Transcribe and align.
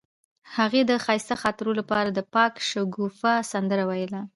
هغې 0.55 0.81
د 0.85 0.91
ښایسته 1.03 1.35
خاطرو 1.41 1.71
لپاره 1.79 2.09
د 2.11 2.19
پاک 2.33 2.53
شګوفه 2.69 3.33
سندره 3.51 3.83
ویله. 3.89 4.21